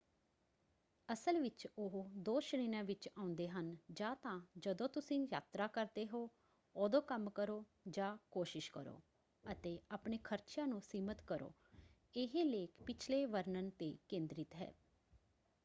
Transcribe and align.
ਅਸਲ 1.09 1.39
ਵਿੱਚ 1.39 1.65
ਉਹ 1.77 2.07
ਦੋ 2.19 2.39
ਸ਼੍ਰੇਣੀਆਂ 2.39 2.83
ਵਿੱਚ 2.83 3.07
ਆਉਂਦੇ 3.17 3.47
ਹਨ: 3.49 3.75
ਜਾਂ 3.91 4.15
ਤਾਂ 4.15 4.39
ਜਦੋਂ 4.59 4.87
ਤੁਸੀਂ 4.89 5.19
ਯਾਤਰਾ 5.31 5.67
ਕਰਦੇ 5.67 6.05
ਹੋ 6.07 6.27
ਉਦੋਂ 6.75 7.01
ਕੰਮ 7.01 7.29
ਕਰੋ 7.29 7.63
ਜਾਂ 7.89 8.15
ਕੋਸ਼ਿਸ਼ 8.31 8.71
ਕਰੋ 8.71 8.99
ਅਤੇ 9.43 9.77
ਆਪਣੇ 9.91 10.17
ਖਰਚਿਆਂ 10.23 10.67
ਨੂੰ 10.67 10.81
ਸੀਮਤ 10.81 11.21
ਕਰੋ। 11.21 11.51
ਇਹ 12.15 12.43
ਲੇਖ 12.45 12.81
ਪਿਛਲੇ 12.85 13.25
ਵਰਣਨ 13.25 13.69
'ਤੇ 13.69 13.95
ਕੇਂਦ੍ਰਿਤ 14.09 14.55
ਹੈ। 14.55 14.73